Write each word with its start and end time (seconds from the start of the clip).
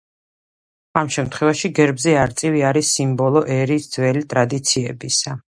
ამ 1.01 1.11
შემთხვევში 1.15 1.71
გერბზე 1.81 2.17
არწივი 2.23 2.65
არის 2.73 2.95
სიმბოლო 2.97 3.47
ერის 3.59 3.89
ძველი 3.99 4.29
ტრადიციებისა. 4.33 5.41